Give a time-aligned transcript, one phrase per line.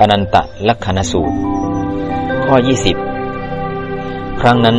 [0.00, 0.36] อนันต
[0.68, 1.36] ลักษณสูตร
[2.44, 2.56] ข้อ
[3.68, 4.78] 20 ครั้งนั้น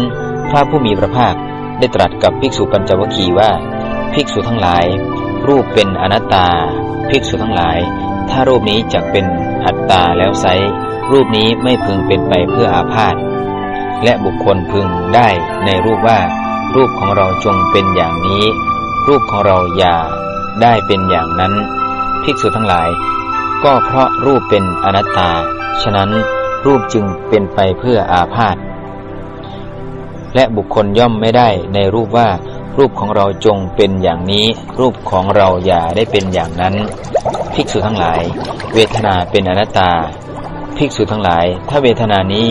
[0.50, 1.36] พระผู้มีพระภาค
[1.80, 3.51] ได้ตรัสกับภิกษุปัญจวคีว่า
[4.13, 4.85] ภิกษุทั้งหลาย
[5.47, 6.47] รูปเป็นอนัตตา
[7.09, 7.79] ภิกษุทั้งหลาย
[8.29, 9.25] ถ้ารูปนี้จะเป็น
[9.66, 10.45] อัตตาแล้วไซ
[11.11, 13.15] รูปนี้ไม่พึงเป็นไปเพื่ออาพาธ
[14.04, 15.27] และบุคคลพึงได้
[15.65, 16.20] ในรูปว่า
[16.75, 18.43] รูปของเราจงเป็นอย่างนี้
[19.07, 19.95] รูปของเราอย่า
[20.61, 21.54] ได้เป็นอย่างนั้น
[22.23, 22.89] ภิกษุทั้งหลาย
[23.64, 25.30] ก็เพราะรูปเป็นอนัตตา
[25.82, 26.09] ฉะนั้น
[26.66, 28.58] รูปจึงเป็นไปเพื่ออาพาธ
[30.36, 32.30] และบุคคลย่อมไม่ได้ในรูปว่า
[32.77, 34.45] รูปของเราจงเป็นอย่างนี้
[34.80, 36.76] รูปของเราอย่าได้เป็นอย่างนั้น
[37.53, 38.22] ภิกษุทั้งหลาย
[38.73, 39.91] เวทนาเป็นอนัตตา
[40.78, 42.48] ภิกษุทั้งหลาย ถ้าเวทนานี้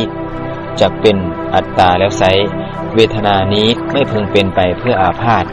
[0.80, 1.16] จะเป็น
[1.54, 2.22] อัตตาแล้วไซ
[2.94, 5.44] เวทนานี้ไม่พึงเป็นไปเพื่ออาพาธ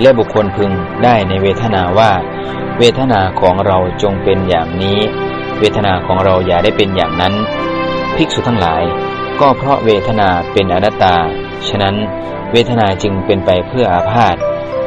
[0.00, 0.70] และบุคคลพึง
[1.04, 2.12] ได้ในเวทนาว่า
[2.78, 4.98] เวทนาของเราจงเป็นอย่างนี้
[5.58, 7.34] เวทนาของเราอย่าได้เป็นอย่างนั้น
[8.16, 8.82] ภิกษุทั้งหลาย
[9.40, 11.16] ก็เพราะเวทนาเป็นอนัตตา
[11.68, 11.96] ฉะนั้น
[12.52, 14.36] เวทนาจึงเป็นไปเพื่ออาพาธ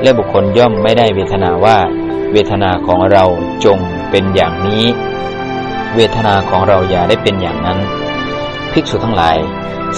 [0.01, 1.77] และบุคคลย่อมไม่ได้เวทนาว่า
[2.33, 3.23] เวทนาของเรา
[3.65, 3.77] จง
[4.09, 4.83] เป็นอย่างนี้
[5.95, 7.79] เวทนาของเราอย่าได้เป็นอย่างนั้น
[8.71, 9.37] ภิกษุทั้งหลาย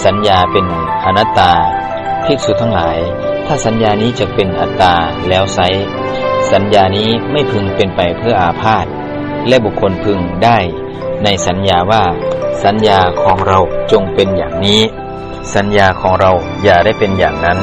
[0.04, 0.66] สัญญาเป็น
[1.04, 1.52] อนัตตา
[2.24, 2.98] ภิกษุทั้งหลาย
[3.52, 4.94] ถ้าสัญญานี้จะเป็นอัตตา
[5.28, 5.60] แล้วไซ
[6.52, 8.86] สัญญานี้ไม่พึงเป็นไปเพื่ออาพาธ
[9.48, 10.58] และบุคคลพึงได้
[11.24, 12.04] ในสัญญาว่า
[12.64, 13.58] สัญญาของเรา
[13.92, 14.80] จงเป็นอย่างนี้
[15.54, 17.58] สัญญาของเราอย่าได้เป็นอย่างนั้น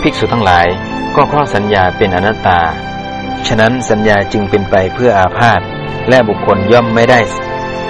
[0.00, 0.66] ภิกษุทั้งหลาย
[1.14, 2.60] ก็เพราะสัญญาเป็นอนัตตา
[3.46, 5.60] ฉะนั้นสัญญาจึงเป็นไปเพื่ออาพาธ
[6.08, 7.20] และบุคคลย่อมไม่ได้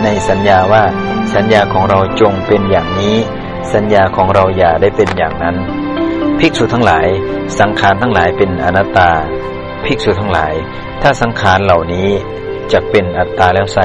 [0.03, 0.85] ในสัญญาว่า
[1.35, 3.17] สัญญาของเราจงเป็นอย่างนี้
[3.75, 5.59] สัญญาของเราอย่าได้เป็นอย่างนั้น
[6.45, 7.07] ภิกษุทั้งหลาย
[7.61, 9.11] สังขารทั้งหลายเป็นอนัตตา
[9.85, 10.55] ภิกษุทั้งหลาย
[11.03, 12.09] ถ้าสังขารเหล่านี้
[12.73, 13.79] จะเป็นอัตตาแล้วไซ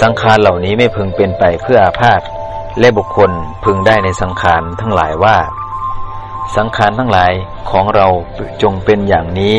[0.00, 2.20] สังขารเหล่านี้ไม่พึงเป็นไปเพื่ออาพาธ
[2.80, 3.30] และบุคคล
[3.64, 5.36] พึงได้ในสังขารทั้งหลายว่า
[6.56, 7.32] สังขารทั้งหลาย
[7.70, 8.06] ของเรา
[8.62, 9.54] จงเป็นอย่างนี้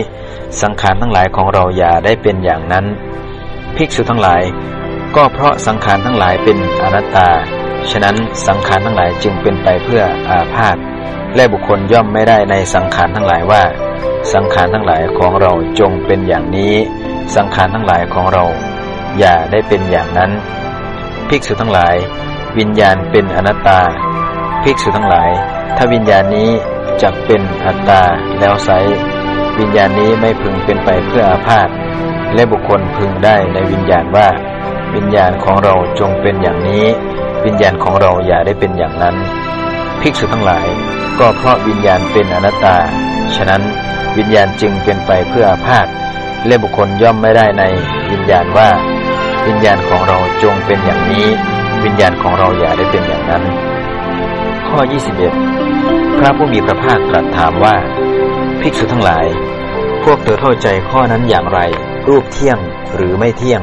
[0.61, 2.85] สังขารทั้งหลายของเราอย่าได้เป็นอย่างนั้น
[3.75, 4.43] ภิกษุทั้งหลาย
[5.15, 7.29] ก็เพราะสังขารทั้งหลายเป็นอนัตตา
[7.91, 8.15] ฉะนั้น
[8.47, 10.01] สังขารทั้งหลายจึงเป็นไปเพื่อ
[10.31, 10.77] อาพาธ
[11.35, 13.63] และบุคคลย่อมไม่ได้ในสังขารทั้งหลายว่า
[14.33, 16.73] สังขารทั้งหลายของเราจงเป็นอย่างนี้
[17.35, 18.45] สังขารทั้งหลายของเรา
[19.19, 20.31] อย่าได้เป็นอย่างนั้น
[21.29, 21.95] ภิกษุทั้งหลาย
[22.57, 23.81] วิญญาณเป็นอนัตตา
[24.63, 25.29] ภิกษุทั้งหลาย
[25.77, 26.49] ถ้าวิญญาณนี้
[27.01, 28.01] จะเป็นอัตตา
[28.39, 28.69] แล้วไซ
[29.59, 31.69] วิญญาณนี้ไม่พึงเป็นไปเพื่ออาพาธ
[32.33, 34.27] และบุคคลพึงได้ในวิญญาณว่า
[34.95, 36.85] วิญญาณของเราจงเป็นอย่างนี้
[37.45, 39.15] วิญญาณของเราอย่าได้เป็นอย่างนั้น
[40.03, 40.67] ภิกษุทั้งหลาย
[41.19, 42.77] ก็เพราะวิญญาณเป็นอนัตตา
[43.35, 43.61] ฉะนั้น
[44.17, 45.87] วิญญาณจึงเป็นไปเพื่ออาพาธ
[46.47, 47.63] และบุคคลย่อมไม่ได้ใน
[48.11, 48.69] วิญญาณว่า
[49.47, 51.27] วิญญาณของเราจงเป็นอย่างนี้
[51.83, 53.43] วิญญาณของเราอย่าได้เป็นอย่างนั้น
[54.67, 54.79] ข้อ
[55.49, 57.75] 21 พระผู้มีพระภาคตรัสถามว่า
[58.61, 59.25] ภิกษุทั้งหลาย
[60.03, 61.59] พวกเธอเข้าใจข้อนั้นอย่างไร
[62.07, 62.57] รูปเที่ยง
[62.95, 63.61] หรือไม่เที่ยง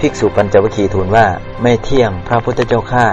[0.00, 1.26] ภิกษุปัญจวคีทูลว่า
[1.62, 3.06] ไม่เที่ยงพระพุทธเจ้าข้า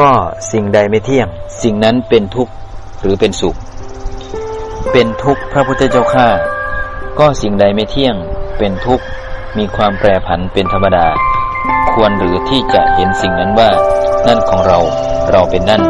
[0.00, 0.10] ก็
[0.52, 1.28] สิ่งใดไม่เที่ยง
[1.62, 2.52] สิ่งนั้นเป็นทุกข์
[3.00, 3.56] หรือเป็นสุข
[4.92, 6.28] เป็นทุกข์พระพุทธเจ้าข้า
[7.18, 8.14] ก็สิ่งใดไม่เที่ยง
[8.58, 9.04] เป็นทุกข์
[9.58, 11.06] มีความแปรผันเป็นธรรมดา
[11.92, 13.70] ควรหรือที่จะเห็นสิ่งนั้นว่า
[14.26, 14.78] นั่นของเรา
[15.30, 15.82] เราเป็นนั่น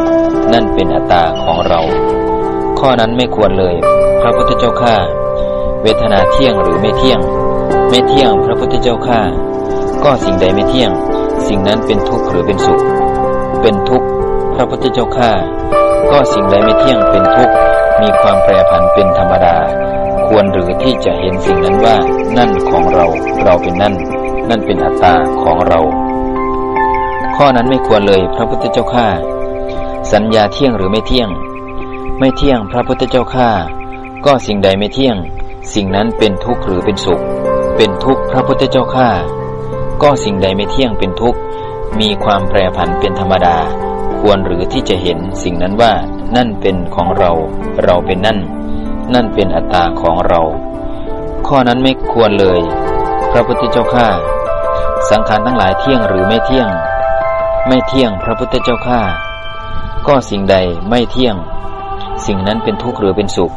[0.53, 1.81] นั่นเป็นอัตตาของเรา
[2.79, 3.75] ข้อนั้นไม่ควรเลย
[4.21, 4.95] พระพุทธเจ้าข้า
[5.83, 7.21] เวทนาเที่ยงหรือไม่เที่ยง
[7.91, 9.21] ไม่เที่ยงพระพุทธเจ้าข้า
[10.05, 10.91] ก็สิ่งใดไม่เที่ยง
[11.49, 12.81] สิ่งนั้นเป็นทุกข์หรือเป็นสุข
[13.63, 14.09] เป็นทุกข์
[14.55, 15.31] พระพุทธเจ้าข้า
[16.11, 17.55] ก็สิ่งใดไม่เที่ยงเป็นทุกข์
[18.01, 19.57] มีความแปรผันเป็นธรรมดา
[20.27, 21.97] ควรหรือที่จะเห็นสิ่งนั้นว่า
[22.39, 23.07] นั่นของเรา
[23.45, 23.95] เราเป็นนั่น
[24.51, 25.81] นั่นเป็นอัตตาของเรา
[27.37, 29.09] ข้อนั้นไม่ควรเลยพระพุทธเจ้าข้า
[30.13, 31.29] สัญญาเที่ยงหรือไม่เที่ยง
[32.19, 33.49] ไม่เที่ยงพระพุทธเจ้าข้า
[34.27, 35.17] ก็สิ่งใดไม่เที่ยง
[35.75, 37.23] สิ่งนั้นเป็นทุกข์หรือเป็นสุข
[37.77, 39.09] เป็นทุกข์พระพุทธเจ้าข้า
[40.03, 41.39] ก็สิ่งใดไม่เที่ยงเป็นทุกข์
[42.01, 43.57] มีความแปรผันเป็นธรรมดา
[44.21, 45.93] ควรหรือที่จะเห็นสิ่งนั้นว่า
[46.37, 47.31] นั่นเป็นของเรา
[47.85, 48.39] เราเป็นนั่น
[49.15, 50.41] นั่นเป็นอัตตาของเรา
[51.47, 52.61] ข้อนั้นไม่ควรเลย
[53.33, 54.09] พระพุทธเจ้าข้า
[55.11, 56.69] สังขารทั้งหลายเที่ยงหรือไม่เที่ยง
[57.69, 59.01] ไม่เที่ยงพระพุทธเจ้าข้า
[60.07, 60.57] ก็สิ่งใด
[60.89, 61.37] ไม่เที่ยง
[62.27, 63.53] สิ่งนั้นเป็นทุกข์หรือเป็นสุข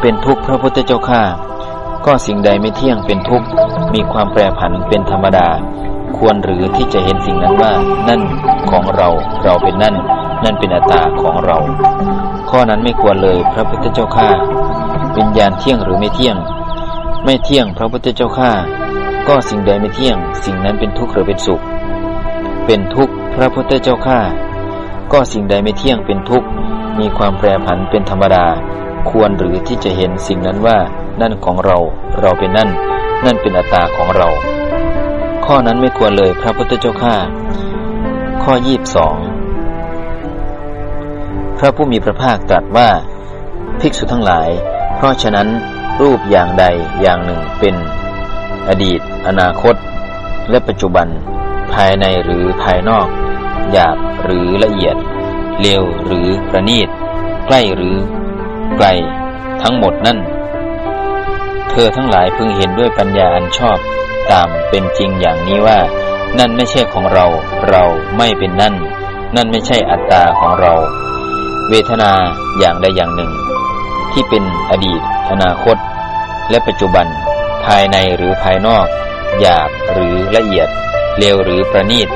[0.00, 1.22] เป็นทุกข์พระพุทธเจ้าข้า
[2.06, 3.46] ก็สิ่งใดไม่เที่ยงเป็นทุกข์
[3.94, 5.48] มีความแปรผันเป็นธรรมดา
[6.16, 7.72] ควรหรือที่จะเห็นสิ่งนั้นว่า
[8.08, 8.20] นั่น
[8.70, 9.08] ของเรา
[9.44, 9.94] เราเป็นนั่น
[10.44, 11.56] นั่นเป็นอัตตาของเรา
[12.50, 14.28] ข้อนั้นไม่ควรเลยพระพุทธเจ้าข้า
[15.16, 16.36] วิญญาณเที่ยงหรือไม่เที่ยง
[17.24, 18.50] ไม่เที่ยงพระพุทธเจ้าข้า
[19.28, 21.62] ก็สิ่งใดไม่เที่ยง สิ่งนั้นเป็นทุกข์หรือเป็นสุข
[22.66, 24.20] เป็นทุกข์พระพุทธเจ้าข้า
[25.12, 26.48] ก็สิ่งใดไม่เที่ยงเป็นทุกข์
[26.98, 28.46] มีความแปรผันเป็นธรรมดา
[29.10, 30.78] ควรหรือที่จะเห็นสิ่งนั้นว่า
[31.20, 31.76] นั่นของเรา
[32.20, 32.70] เราเป็นนั่น
[33.24, 34.28] นั่นเป็นอัตตาของเรา
[35.46, 37.16] ข้อนั้นไม่ควรเลยพระพุทธเจ้าข้า
[38.42, 39.16] ข้อยีบสอง
[41.58, 42.88] พระผู้มีพระภาคตรัสว่า
[43.80, 44.48] ภิกษุทั้งหลาย
[44.96, 45.48] เพราะฉะนั้น
[46.02, 46.64] รูปอย่างใด
[47.00, 47.74] อย่างหนึ่งเป็น
[48.68, 49.74] อดีต อนาคต
[50.50, 51.08] และปัจจุบัน
[51.72, 53.06] ภายในหรือภายนอก
[53.72, 54.96] หยาบหรือละเอียด
[55.60, 56.88] เลวหรือประณีต
[57.46, 57.96] ใกล้หรือ
[58.76, 58.86] ไกล
[59.62, 60.18] ทั้งหมดนั่น
[61.70, 63.78] เธอทั้งหลายพึงเห็นด้วยปัญญาอันชอบ
[64.30, 65.78] ตามเป็นจริงอย่างนี้ว่า
[66.38, 67.26] นั่นไม่ใช่ของเรา
[67.68, 67.84] เรา
[68.16, 68.74] ไม่เป็นนั่น
[69.36, 70.74] นั่นไม่ใช่อัตตาของเรา
[71.70, 72.12] เวทนา
[72.58, 73.32] อย่างใดอย่างหนึ่ง
[74.12, 75.76] ที่เป็นอดีต อนาคต
[76.50, 77.06] และปัจจุบัน
[77.64, 78.86] ภายในหรือภายนอก
[79.40, 80.68] หยาบหรือละเอียด
[81.18, 82.08] เลวหรือประณีต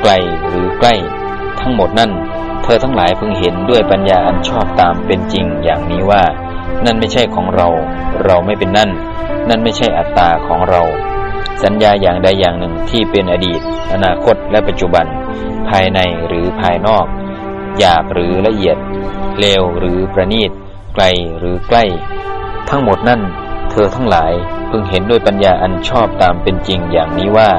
[0.00, 0.12] ไกล
[0.48, 0.94] หรือใกล้
[1.60, 2.12] ทั้งหมดนั่น
[2.62, 6.22] เธอทั้งหลายเพึงเห็นด้วยปัญญาอันชอบตามเป็นจริงอย่างนี้ว่า
[6.84, 7.68] นั่นไม่ใช่ของเรา
[8.24, 8.90] เราไม่เป็นนั่น
[9.48, 10.82] นั่นไม่ใช่อัตตาของเรา
[11.62, 13.60] สัญญาอย่างใดอย่างหนึ่งที่เป็นอดีต
[13.92, 15.06] อนาคตและปัจจุบัน
[15.68, 17.06] ภายในหรือภายนอก
[17.78, 18.76] หยาบหรือละเอียด
[19.38, 20.50] เลวหรือประณีต
[20.94, 21.04] ไกล
[21.38, 21.84] หรือใกล้
[22.68, 23.20] ทั้งหมดนั่น
[23.70, 24.32] เธอทั้งหลาย
[24.70, 27.50] พึงเห็นด้วยปัญญาอันชอบตามเป็นจริงอย่างนี้ว่า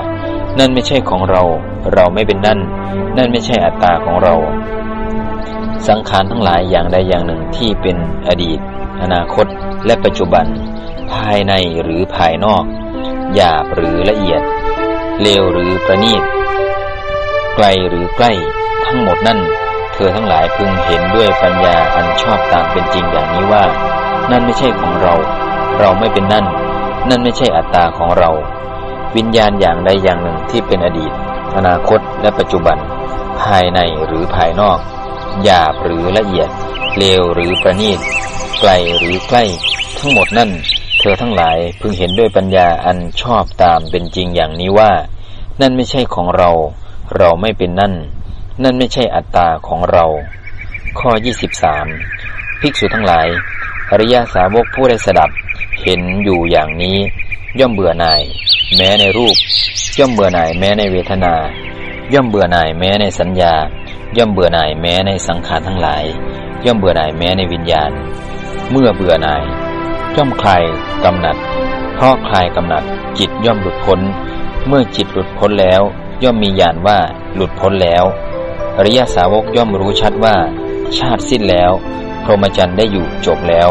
[0.59, 1.41] นั่นไม่ใช่ของเรา
[1.93, 2.59] เราไม่เป็นนั่น
[3.17, 4.35] นั่นไม่ใช่อัตตาของเรา
[5.87, 7.97] สังขารทั้งหลายอย่างใดอย่างหนึ่งที่เป็น
[8.27, 8.59] อดีต
[9.01, 9.45] อนาคต
[9.85, 10.45] และปัจจุบัน
[11.13, 11.53] ภายใน
[11.83, 12.63] หรือภายนอก
[13.35, 14.41] หยาบหรือละเอียด
[15.21, 16.23] เลวหรือประณีต
[17.55, 18.31] ไกลหรือใกล้
[18.85, 19.39] ทั้งหมดนั่น
[19.93, 23.63] เธอทั้งหลายพึงเห็นด้วยปัญญาอันชอบตามเป็นจริงอย่างนี้ว่า
[24.31, 25.13] นั่นไม่ใช่ของเรา
[25.79, 26.45] เราไม่เป็นนั่น
[27.09, 28.29] นั่นไม่ใช่อัตตาของเรา
[29.15, 31.11] วิญญาณอย่างใดอย่างหนึ่งที่เป็นอดีต
[31.55, 32.77] อนาคตและปัจจุบัน
[33.41, 34.79] ภายในหรือภายนอก
[35.43, 36.49] หยาบหรือละเอียด
[36.97, 37.99] เลวหรือประณีต
[38.59, 39.43] ไกลหรือใกล้
[39.99, 40.51] ทั้งหมดนั่น
[41.05, 44.91] เธอทั้งหลายพึงเห็นด้วยปัญญาอันชอบตามเป็นจริงอย่างนี้ว่า
[45.61, 46.49] นั่นไม่ใช่ของเรา
[47.17, 47.93] เราไม่เป็นนั่น
[48.63, 50.05] นั่นไม่ใช่อัตตาของเรา
[50.99, 51.09] ข้อ
[51.85, 53.27] 23 ภิกษุทั้งหลาย
[53.91, 55.29] อริยาสาวกผู้ได้สดับ
[55.83, 56.97] เห็นอยู่อย่างนี้
[57.59, 58.21] ย่อมเบื่อหน่าย
[58.75, 59.35] แม้ในรูป
[59.99, 61.33] ย่อมเบื่อหน่ายแม้ในเวทนา
[62.13, 63.53] ย่อมเบื่อหน่ายแม้ในสัญญา
[64.17, 66.03] ย่อมเบื่อหน่ายแม้ในสังขารทั้งหลาย
[66.65, 67.91] ย่อมเบื่อหน่ายแม้ในวิญญาณ
[68.71, 69.62] เมื่อเบื่อหน่าย
[70.17, 70.63] ย่อมคลาย
[71.05, 71.37] กำหนัด
[71.95, 72.83] เพราะคลายกำหนัด
[73.19, 73.99] จิตย่อมหลุดพ้น
[74.67, 75.81] เมื่อจิตหลุดพ้นแล้ว
[76.23, 76.99] ย่อมมีญาณว่า
[77.35, 78.03] หลุดพ้นแล้ว
[78.77, 80.35] อริยสาวกย่อมรู้ชัดว่า
[80.97, 81.71] ชาติสิ้นแล้ว
[82.23, 83.69] พรหมจรรย์ได้อยู่จบแล้ว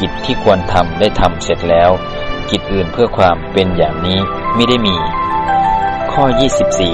[0.00, 1.90] กิจที่ควรทำได้ทำเสร็จแล้ว
[2.50, 4.18] กิจอื่นเพื่อความเป็นอย่างนี้
[4.54, 4.96] ไม่ได้มี
[6.12, 6.24] ข้อ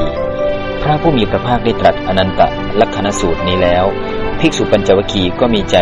[0.09, 2.41] 24 พระผู้มีพระภาคได้ตรัสอนันต
[2.81, 3.85] ลักษณสูตรนี้แล้ว
[4.41, 5.77] ภิกษุปัญจวคีก็มีใจ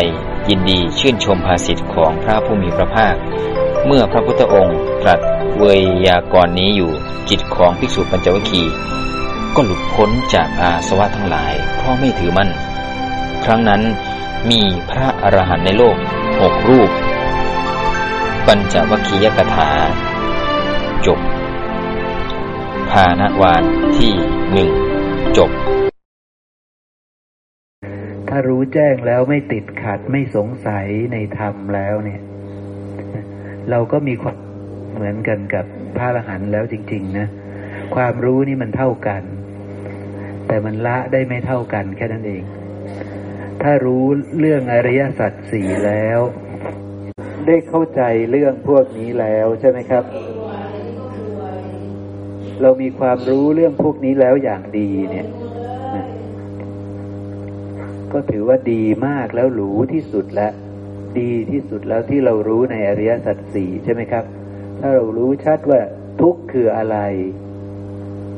[0.49, 3.15] ยินดีชื่นชมภาสิทธิของพระผู้มีพระภาค
[3.87, 5.21] เมื่อพระพุทธองค์ตรัส
[5.59, 5.65] เว
[6.07, 6.93] ยากรณ์นี้อยู่
[7.31, 8.63] จิตของภิกษุปัญจวัคคี
[9.55, 12.51] ก็หลุดพ้นจากอาสวะทั้งหลาย เพราะไม่ถือมั่น
[13.45, 13.83] ครั้งนั้น
[14.51, 14.61] มี
[14.91, 15.97] พระอรหันต์ในโลก
[16.41, 16.91] หกรูป
[18.47, 19.69] ปัญจวัคคียกถา
[21.07, 21.19] จบ
[22.91, 23.63] พานวาน
[23.97, 24.13] ที่
[24.53, 24.71] หนึ่ง
[25.37, 25.51] จบ
[28.35, 32.21] ถ้ารู้แจ้งแล้วไม่ติดขัดไม่สงสัยในธรรมแล้วเนี่ย
[33.71, 34.37] เราก็มีความ
[34.95, 35.65] เหมือนกันกับ
[35.97, 37.27] พระอรหันต์แล้วจริง ๆ นะ
[37.95, 39.23] ความรู้นี่มันเท่ากัน
[40.47, 42.43] แต่มันละได้ไม่เท่ากันแค่นั้นเอง
[43.63, 44.05] ถ้ารู้
[44.39, 46.21] เรื่องอริยสัจสี่แล้ว
[47.47, 50.05] ได้เข้าใจเรื่องพวกนี้แล้วใช่ไหมครับ
[52.63, 55.29] เรามีความรู้เรื่องพวกนี้แล้วอย่างดีเนี่ย
[58.13, 60.53] ก็ถือว่าดีมากแล้วหรูที่สุดแล้ว
[61.21, 64.25] ดีที่สุดแล้วที่เรารู้ในอริยสัจสี่ใช่ไหมครับ
[64.79, 65.81] ถ้าเรารู้ชัดว่า
[66.21, 66.99] ทุกข์คืออะไร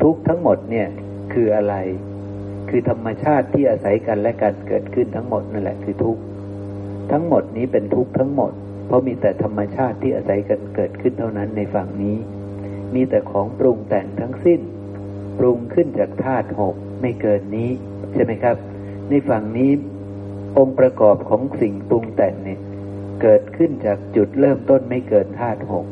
[0.03, 0.89] ทุกข์ทั้งหมดเนี่ย
[1.33, 1.75] คืออะไร
[2.69, 6.23] คือธรรมชาติที่อาศัยกันและการเกิดขึ้นทั้งหมดนั่นแหละคือทุกข์
[7.13, 8.53] ทั้งหมดนี้เป็นทุกข์ทั้งหมด
[8.87, 12.17] เพราะมีแต่ธรรมชาติที่อาศัยกันเกิดขึ้นเท่านั้นในฝั่งนี้
[12.95, 14.61] มีแต่ของปรุงแต่งทั้งสิ้น
[15.39, 17.71] ปรุงขึ้นจากธาตุหกไม่เกินนี้
[18.13, 18.57] ใช่ไหมครับ
[19.09, 19.71] ในฝั่งนี้
[20.59, 22.61] องค์ประกอบของสิ่งปรุงแต่งเนี่ย
[23.23, 25.87] เกิดขึ้นจากจุดเริ่มต้นไม่เกินธาตุหก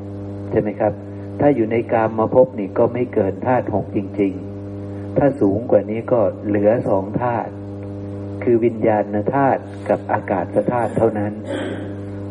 [0.50, 0.92] ใช่ไหมครับ
[1.40, 4.32] ถ้าอยู่ในกามมาพบนี่ก็ไม่เกินธาตุหกจริง
[4.76, 7.52] ๆ ถ้าสูงกว่านี้ก็เหลือสองธาตุ
[8.42, 9.04] คือวิญญาณ
[9.34, 11.32] ธาตุกับอากาศธาตุเท่านั้น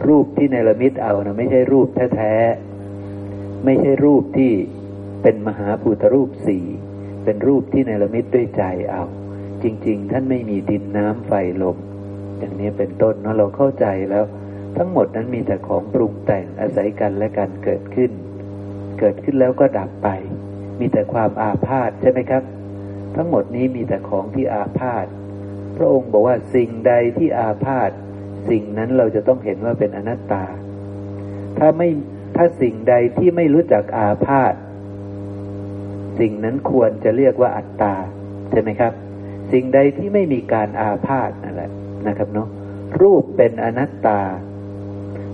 [0.08, 4.52] รูปที่ในละมิตเอานะไม่ใช่รูปแท้ๆไม่ใช่รูปที่
[5.22, 6.66] เป็นมหาภูตรูปสี่
[7.24, 9.04] เป็นรูปที่ในละมิตด้วยใจเอา
[9.64, 11.78] จริง ๆ ท่านไม่มีดินน้ำไฟลม
[12.40, 14.24] อย่างนี้เป็นต้นเนาะเราเข้าใจแล้ว
[14.78, 18.12] ทั้งหมดนั้นมีแต่ของปรุงแต่งอาศัยกันและกันเกิดขึ้น
[19.00, 20.10] เกิดขึ้นแล้วก็ดับไป
[20.80, 22.44] มีแต่ความอาพาธใช่ไหมครับ
[23.16, 25.06] ทั้งหมดนี้มีแต่ของที่อาพาธ
[25.78, 27.92] พระองค์บอกว่าสิ่งใดที่อาพาธ
[28.50, 30.44] สิ่งนั้นเราจะต้องเห็นว่าเป็นอนัตตา
[31.58, 31.90] ถ้าไม่
[32.36, 34.54] ถ้าสิ่งใดที่ไม่รู้จักอาพาธ
[36.20, 37.94] สิ่งนั้นควรจะเรียกว่าอัตตา
[38.52, 38.94] ใช่ไหมครับ
[39.52, 41.72] สิ่งใดที่ไม่มีการอาพาธนั่นแหละ
[42.08, 42.48] นะครับเนาะ
[43.02, 44.22] รูปเป็นอนัตตา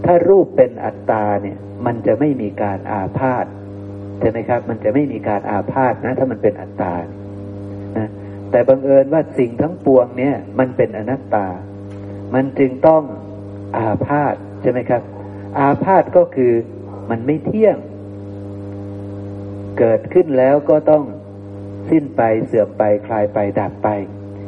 [0.05, 3.45] ถ้ารูปเป็นอัตตาเนี่ย มันจะไม่มีการอาพาธ
[4.19, 6.93] ใช่ไหมครับ มันจะไม่มีการอาพาธนะ ถ้ามันเป็นอัตตา
[7.97, 8.09] นะ
[8.51, 11.47] แต่บังเอิญว่าสิ่งทั้งปวงเนี่ย มันเป็นอนัตตา
[12.33, 13.03] มันจึงต้อง
[13.77, 15.01] อาพาธใช่ไหมครับ
[15.59, 16.53] อาพาธก็คือ
[17.09, 17.77] มันไม่เที่ยง
[19.79, 21.03] เกิดขึ้นแล้วก็ต้อง
[21.91, 23.87] สิ้นไปเสื่อมไปคลายไปดับไป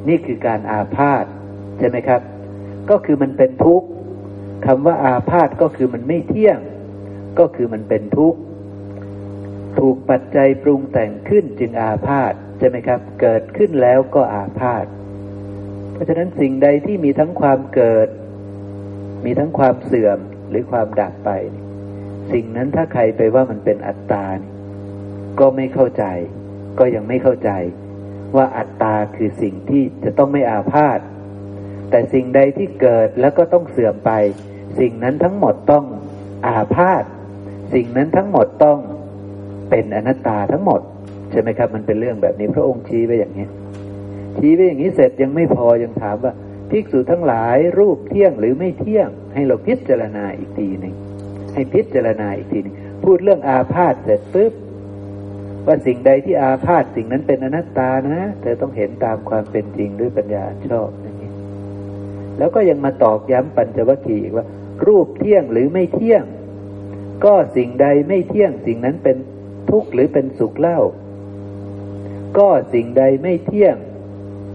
[0.07, 1.25] นี่คือการอาพาธ
[1.77, 2.21] ใช่ไหมครับ
[2.89, 3.87] ก็คือมันเป็นทุกข์
[4.65, 6.59] คำว่าอาพาธก็คือมันไม่เที่ยง
[7.39, 8.39] ก็คือมันเป็นทุกข์
[9.79, 14.85] ถูกปัจจัยปรุงแต่งขึ้นจึงอาพาธใช่ไหมครับ เกิดขึ้นแล้วก็อาพาธ
[15.93, 18.07] เพราะฉะนั้นสิ่งใดที่มีทั้งความเกิด
[19.25, 20.19] มีทั้งความเสื่อม
[20.49, 21.29] หรือความดับไป
[22.31, 24.25] สิ่งนั้นถ้าใครไปว่ามันเป็นอัตตา
[25.39, 26.03] ก็ไม่เข้าใจ
[26.79, 27.49] ก็ยังไม่เข้าใจ
[28.35, 30.99] ว่าอัตตาคือสิ่งที่จะต้องไม่อาพาธ
[31.89, 34.11] แต่สิ่งใดที่เกิดแล้วก็ต้องเสื่อมไป
[34.79, 35.85] สิ่งนั้นทั้งหมดต้อง
[36.47, 37.03] อาพาธ
[37.73, 38.79] สิ่งนั้นทั้งหมดต้อง
[39.69, 40.81] เป็นอนัตตาทั้งหมด
[41.31, 43.47] ใช่ไหมครับ มันเป็นเรื่องแบบนี้พระองค์ชี้ไว้อย่างนี้
[44.37, 46.33] ชี้ไว้อย่างนี้เสร็จยังไม่พอยังถามว่า
[46.69, 50.93] ภิกษุทั้งหลายรูปเที่ยงหรือไม่เที่ยง ให้เราพิจารณาอีกทีหนึ่ง
[51.53, 54.53] ให้พิจารณาอีกทีนึงพูดเรื่องอาพาธเสร็จปุ๊บ
[55.71, 61.31] ว่าสิ่งใดที่อาพาธสิ่งนั้นเป็นอนัตตานะ เธอต้องเห็นตามความเป็นจริงด้วยปัญญาชอบอย่างนี้
[62.37, 64.45] แล้วก็ยังมาตอกย้ำปัญจวัคคีย์อีกว่า
[64.87, 66.23] รูปเที่ยงหรือไม่เที่ยง
[67.25, 69.17] ก็สิ่งใดไม่เที่ยง สิ่งนั้นเป็น
[69.69, 70.79] ทุกข์หรือเป็นสุขเล่า
[72.37, 73.75] ก็สิ่งใดไม่เที่ยง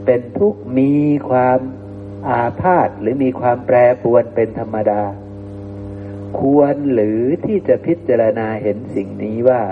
[0.07, 0.95] เป็นทุกข์มี
[1.29, 1.59] ความ
[2.29, 5.03] อาพาธหรือมีความแปรปรวนเป็นธรรมดา
[6.39, 9.63] ควรหรือที่จะพิจารณาเห็นสิ่งนี้ว่า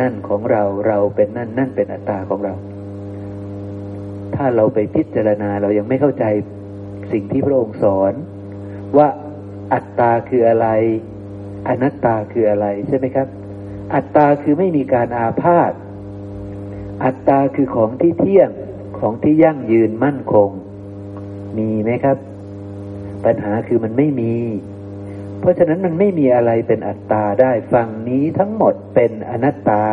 [0.00, 2.54] นั่นของเราเราเป็นนั่นนั่นเป็นอัตตาของเรา
[4.34, 6.24] ถ้าเราไปพิจารณาเรายังไม่เข้าใจ
[7.12, 8.12] สิ่งที่พระองค์สอน
[8.96, 9.08] ว่า
[9.72, 10.68] อัตตาคืออะไร
[11.68, 13.28] อนัตตาคืออะไรใช่ไหมครับ
[13.94, 15.72] อัตตาคือไม่มีการอาพาธ
[17.04, 18.50] อัตตาคือของที่เที่ยง
[18.98, 20.50] ของที่ยั่งยืนมั่นคง
[21.58, 22.16] มีไหมครับ
[23.24, 24.34] ปัญหาคือมันไม่มี
[25.40, 29.84] เพราะฉะนั้นมันไม่มีอะไรเป็นอัตตาได้ฝั่งนี้ทั้งหมดเป็นอนัตตา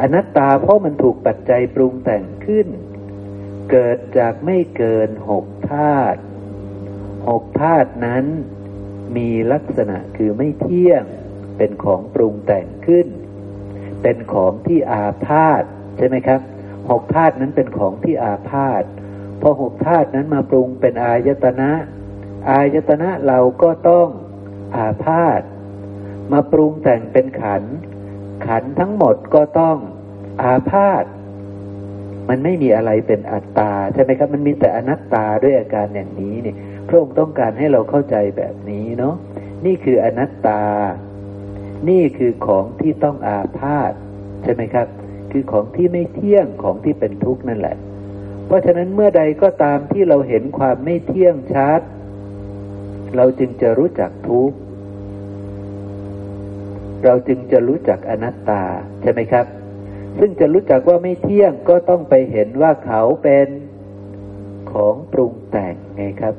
[0.00, 2.66] อนัตตาเพราะมันถูกปัจจัยปรุงแต่งขึ้น
[3.70, 6.20] เกิดจากไม่เกินหกธาตุ
[7.28, 8.24] หกธาตุนั้น
[9.16, 11.04] มีลักษณะคือไม่เที่ยง
[11.56, 13.06] เป็นของปรุงแต่งขึ้น
[14.02, 15.62] เป็นของที่อาพาธ
[15.96, 16.40] ใช่ไหมครับ
[16.90, 18.82] หกธาตุนั้นเป็นของที่อาพาธ
[19.40, 21.70] พอหกธาตุนั้นมาปรุงเป็นอายตนะ
[22.50, 24.08] อายตนะเราก็ต้อง
[24.76, 25.42] อาพาธ
[26.32, 27.62] มาปรุงแต่งเป็นขัน
[28.46, 29.76] ขันทั้งหมดก็ต้อง
[30.42, 31.04] อาพาธ
[32.28, 36.56] มันไม่มีอะไรเป็นอัตตาใช่ไหมครับ มันมีแต่อนัตตาด้วยอาการอย่างนี้เนี่ย
[36.88, 39.14] พระองค์ต้องการให้เราเข้าใจแบบนี้เนาะ
[39.66, 40.62] นี่คืออนัตตา
[41.88, 43.92] นี่คือของที่ต้องอาพาธ
[44.42, 44.86] ใช่ไหมครับ
[45.32, 47.76] คือของที่ไม่เที่ยงของที่เป็นทุกข์นั่นแหละ
[48.46, 51.80] เพราะฉะนั้นเมื่อใดก็ตามที่เราเห็นความไม่เที่ยงชัด
[53.16, 54.56] เราจึงจะรู้จักทุกข์
[57.04, 58.62] เราจึงจะรู้จักอนัตตา
[59.02, 59.46] ใช่ไหมครับ
[60.18, 63.48] ซึ่งจะรู้จักว่าไม่เที่ยงก็ต้องไปเห็นว่าเขาเป็น
[64.72, 66.34] ของปรุงแต่งไงครับ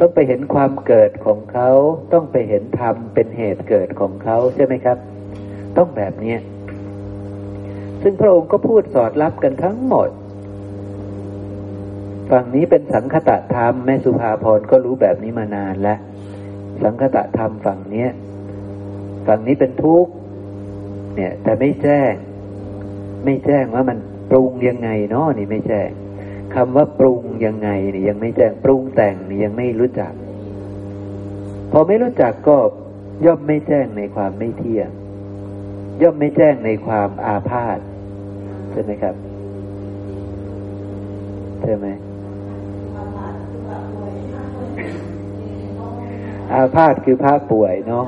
[0.00, 1.70] ต้องไปเห็นความเกิดของเขา
[2.12, 4.98] ต้องไปเห็นธรรมเป็นเหตุเกิดของเขาใช่ไหมครับ
[5.76, 6.36] ต้องแบบนี้
[8.02, 10.08] ซึ่งพระองค์ก็พูดสอดรับกันทั้งหมด
[12.30, 15.98] ฝั่งนี้เป็นสังคตะธรรมแม่สุภาพรก็รู้แบบนี้มานานแล้ว
[16.82, 18.10] สังคตะธรรมฝั่งเนี้ย
[19.26, 20.12] ฝั่งนี้เป็นทุกข์
[21.14, 22.12] เนี่ย แต่ไม่แจ้ง
[23.24, 23.98] ไม่แจ้งว่ามัน
[24.30, 25.90] ปรุงยังไงเนาะนี่ไม่แจ้ง
[26.54, 30.12] คำว่าปรุงยังไงนี่ยังไม่แจ้งปรุงแต่งนี่ยังไม่รู้จัก
[31.72, 32.56] พอไม่รู้จักก็
[33.24, 34.88] ย่อมไม่แจ้งในความไม่เที่ยง
[36.02, 37.78] ย่อมไม่แจ้งในความอาพาธ
[38.72, 39.14] ใช่ไหมครับ
[41.62, 41.86] ใช่ไหม
[46.54, 48.06] อาพาธคือพระป่วยเนาะ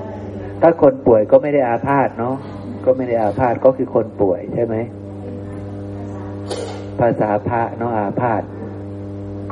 [0.62, 2.36] ถ้าคนป่วยก็ไม่ได้อาพาธเนาะ
[2.84, 4.76] ก็ไม่ได้อาพาธก็คือคนป่วยใช่ไหม
[6.98, 8.42] ภาษาพระเนาะอาพาธ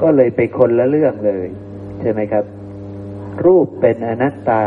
[0.00, 1.48] ก็เลยไปคนละเรื่องเลย
[2.00, 2.44] ใช่ไหมครับ
[3.44, 4.64] รูปเป็นอนัตตา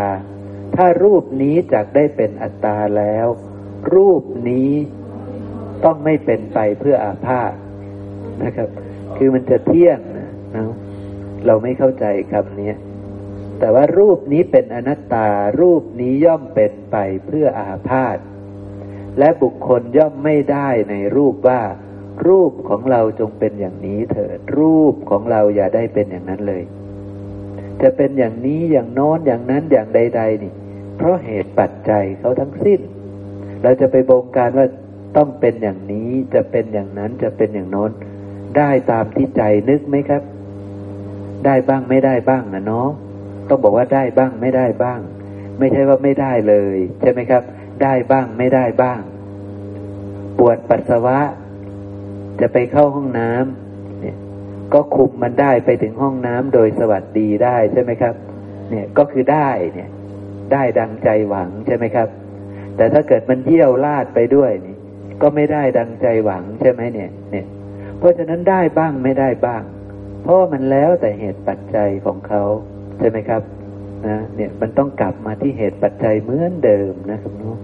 [0.76, 3.28] ถ้ารูปนี้จักได้เป็นอัตตาแล้ว
[3.94, 4.72] รูปนี้
[5.84, 7.52] ต้องไม่เป็นไปเพื่ออาพาธ
[8.44, 8.70] นะครับ
[9.18, 10.28] คือมันจะเที่ยงนะ
[11.46, 12.72] เราไม่เข้าใจคำนี้
[13.60, 16.96] แต่ว่ารูปนี้เป็นอนัตตา รูปนี้ย่อมเป็นไป
[17.26, 18.18] เพื่ออาพาธ
[19.20, 21.62] และบุคคลย่อมไม่ได้ในรูปว่า
[22.28, 26.64] รูปของเราจงเป็นอย่างนี้เถิด รูปของเราอย่าได้เป็นอย่างนั้นเลย
[27.82, 30.54] จะเป็นอย่างนี้อย่างโน้นอย่างนั้นอย่างใด ๆ นี่
[30.98, 32.80] เพราะเหตุปัจจัยเขาทั้งสิ้น
[33.64, 34.68] เราจะไปบงการว่า
[35.18, 37.92] ต้องเป็นอย่างนี้จะเป็นอย่างนั้นจะเป็นอย่างโน้น
[38.58, 40.22] ได้ตามที่ใจนึกไหมครับ
[41.46, 42.90] ได้บ้างไม่ได้บ้างนะเนาะ
[43.50, 45.00] ต้องบอกว่าได้บ้างไม่ได้บ้าง
[45.60, 47.44] ไม่ใช่ว่าไม่ได้เลย ใช่ไหมครับ
[47.84, 49.00] ได้บ้างไม่ได้บ้าง
[50.38, 51.20] ปวดปัสสาวะ
[52.40, 54.18] จะไปเข้าห้องน้ำเนี่ย
[54.74, 58.16] ก็คุมมันได้ไปถึงห้องน้ำโดยสวัสดีได้ใช่ไหมครับ
[58.70, 59.90] เนี่ยก็คือได้เนี่ย
[60.54, 62.08] ได้ดังใจหวังใช่ไหมครับ
[62.76, 64.76] แต่ถ้าเกิดมันเยี่ยวลาดไปด้วยนี่
[65.22, 67.46] ก็ไม่ได้ดังใจหวังใช่ไหมเนี่ย เนี่ย
[68.00, 69.64] เพราะฉะนั้นได้บ้างไม่ได้บ้าง
[70.24, 72.44] เพราะมันแล้วแต่เหตุปัจจัยของเขา
[72.98, 73.42] ใช่ไหมครับ
[74.08, 77.58] นะเนี่ยมันต้องกลับมาที่เหตุปัจจัยเหมือนเดิมนะครับเนาะ